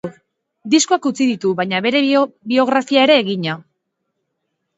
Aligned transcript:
Diskoak 0.75 1.03
utzi 1.09 1.27
ditu, 1.31 1.51
baina 1.59 1.81
bere 1.87 2.01
biografia 2.55 3.05
ere 3.11 3.19
egina. 3.27 3.61